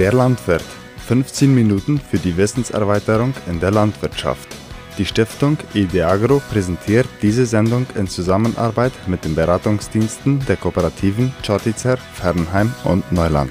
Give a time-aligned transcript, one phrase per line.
[0.00, 0.64] Der Landwirt.
[1.08, 4.48] 15 Minuten für die Wissenserweiterung in der Landwirtschaft.
[4.96, 12.72] Die Stiftung Ideagro präsentiert diese Sendung in Zusammenarbeit mit den Beratungsdiensten der Kooperativen Chortitzer, Fernheim
[12.84, 13.50] und Neuland.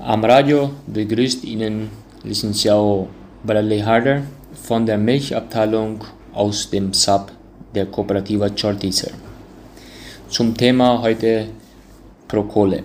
[0.00, 1.90] Am Radio begrüßt Ihnen
[2.24, 3.08] Licenciado
[3.44, 4.22] Bradley Harder
[4.60, 7.30] von der Milchabteilung aus dem SAP
[7.76, 9.12] der Kooperativa Chortitzer.
[10.28, 11.48] Zum Thema heute
[12.26, 12.82] Procole.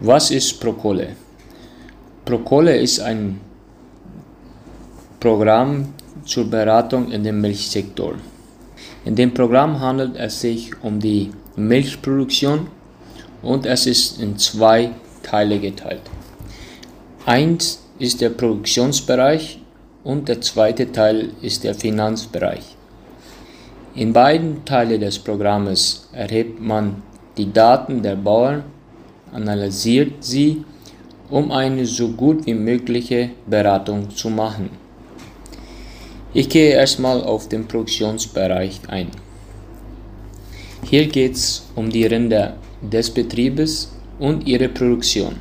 [0.00, 1.16] Was ist Procole?
[2.24, 3.40] Procole ist ein
[5.20, 5.94] Programm
[6.24, 8.16] zur Beratung in dem Milchsektor.
[9.04, 12.66] In dem Programm handelt es sich um die Milchproduktion
[13.40, 14.90] und es ist in zwei
[15.22, 16.02] Teile geteilt.
[17.26, 19.60] Eins ist der Produktionsbereich
[20.02, 22.73] und der zweite Teil ist der Finanzbereich.
[23.96, 27.02] In beiden Teilen des Programmes erhebt man
[27.36, 28.64] die Daten der Bauern,
[29.32, 30.64] analysiert sie,
[31.30, 34.70] um eine so gut wie mögliche Beratung zu machen.
[36.32, 39.10] Ich gehe erstmal auf den Produktionsbereich ein.
[40.82, 45.36] Hier geht es um die Rinder des Betriebes und ihre Produktion.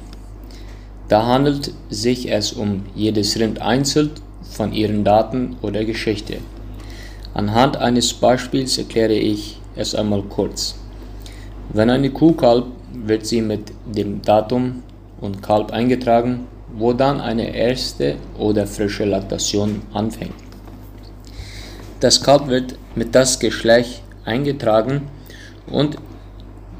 [1.08, 4.12] Da handelt sich es um jedes Rind einzeln
[4.44, 6.38] von ihren Daten oder Geschichte.
[7.34, 10.76] Anhand eines Beispiels erkläre ich es einmal kurz.
[11.74, 14.84] Wenn eine Kuh kalbt, wird sie mit dem Datum
[15.20, 20.34] und Kalb eingetragen, wo dann eine erste oder frische Laktation anfängt.
[22.00, 25.08] Das Kalb wird mit das Geschlecht eingetragen
[25.68, 25.98] und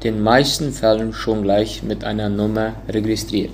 [0.04, 3.50] den meisten Fällen schon gleich mit einer Nummer registriert.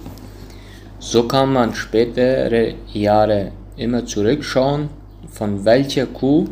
[0.98, 4.90] So kann man spätere Jahre immer zurückschauen,
[5.30, 6.46] von welcher Kuh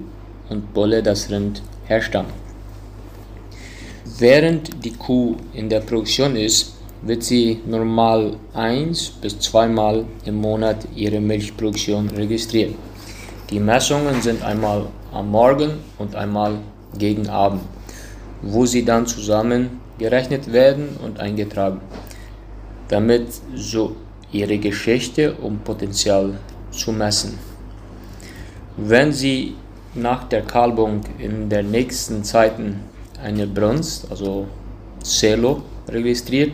[0.51, 2.33] und Bolle das Rind herstammt.
[4.19, 10.89] Während die Kuh in der Produktion ist, wird sie normal eins bis zweimal im Monat
[10.97, 12.75] ihre Milchproduktion registriert.
[13.51, 16.59] Die Messungen sind einmal am Morgen und einmal
[16.99, 17.63] gegen Abend,
[18.43, 21.81] wo sie dann zusammen gerechnet werden und eingetragen,
[22.89, 23.97] damit so
[24.33, 26.35] ihre Geschichte und Potenzial
[26.71, 27.39] zu messen.
[28.77, 29.55] Wenn sie
[30.01, 32.81] nach der Kalbung in der nächsten Zeiten
[33.23, 34.47] eine Brunst, also
[35.03, 36.53] Celo, registriert,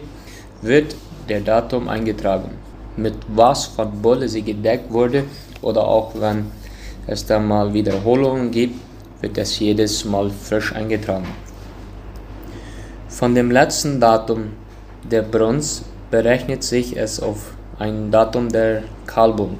[0.62, 0.94] wird
[1.28, 2.50] der Datum eingetragen,
[2.96, 5.24] mit was von Bolle sie gedeckt wurde
[5.62, 6.46] oder auch wenn
[7.06, 8.80] es dann mal Wiederholungen gibt,
[9.20, 11.28] wird es jedes Mal frisch eingetragen.
[13.08, 14.52] Von dem letzten Datum
[15.10, 19.58] der Brunst berechnet sich es auf ein Datum der Kalbung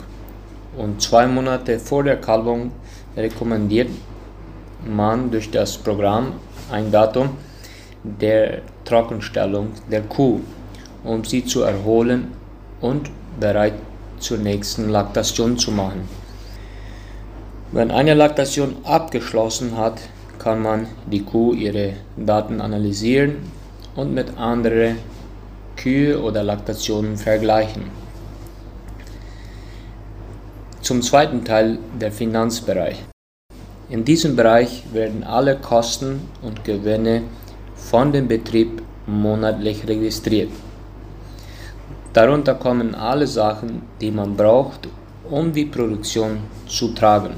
[0.76, 2.72] und zwei Monate vor der Kalbung
[3.16, 3.88] rekommendiert
[4.86, 6.32] man durch das Programm
[6.70, 7.30] ein Datum
[8.02, 10.40] der Trockenstellung der Kuh,
[11.04, 12.32] um sie zu erholen
[12.80, 13.10] und
[13.40, 13.74] bereit
[14.18, 16.08] zur nächsten Laktation zu machen.
[17.72, 20.00] Wenn eine Laktation abgeschlossen hat,
[20.38, 23.36] kann man die Kuh ihre Daten analysieren
[23.96, 24.96] und mit anderen
[25.76, 28.03] Kühe oder Laktationen vergleichen.
[30.84, 33.02] Zum zweiten Teil der Finanzbereich.
[33.88, 37.22] In diesem Bereich werden alle Kosten und Gewinne
[37.74, 40.50] von dem Betrieb monatlich registriert.
[42.12, 44.86] Darunter kommen alle Sachen, die man braucht,
[45.30, 47.32] um die Produktion zu tragen.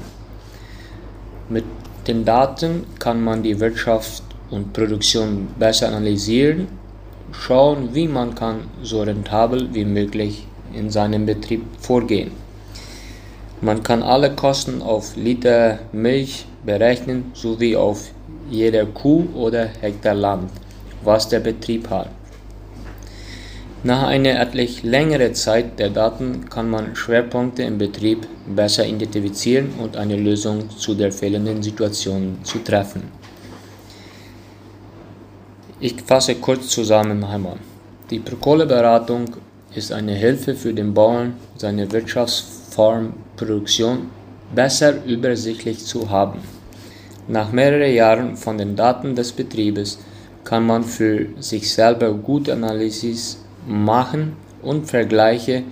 [1.47, 1.63] Mit
[2.05, 6.67] den Daten kann man die Wirtschaft und Produktion besser analysieren,
[7.31, 12.46] schauen, wie man kann so rentabel wie möglich in seinem Betrieb vorgehen.
[13.59, 18.11] Man kann alle Kosten auf Liter Milch berechnen sowie auf
[18.51, 20.51] jeder Kuh oder Hektar Land,
[21.03, 22.09] was der Betrieb hat.
[23.83, 29.97] Nach einer etwas längeren Zeit der Daten kann man Schwerpunkte im Betrieb besser identifizieren und
[29.97, 33.03] eine Lösung zu der fehlenden Situation zu treffen.
[35.79, 37.57] Ich fasse kurz zusammen einmal.
[38.09, 39.25] Die Prokolle-Beratung
[39.73, 41.91] ist eine Hilfe für den Bauern, seine
[42.77, 44.09] Wirtschaftsformproduktion
[44.53, 46.39] besser übersichtlich zu haben.
[47.27, 49.99] Nach mehreren Jahren von den Daten des Betriebes
[50.43, 55.63] kann man für sich selber gute Analysis machen und Vergleiche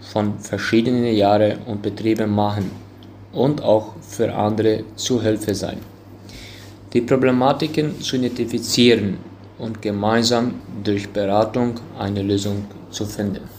[0.00, 2.70] von verschiedenen Jahren und Betrieben machen
[3.32, 5.78] und auch für andere zu Hilfe sein.
[6.92, 9.18] Die Problematiken zu identifizieren
[9.58, 13.51] und gemeinsam durch Beratung eine Lösung zu finden.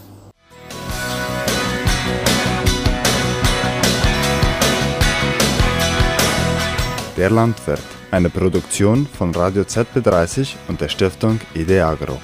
[7.24, 7.80] Der Landwirt.
[8.12, 12.20] eine Produktion von Radio ZB30 und der Stiftung Ideagro.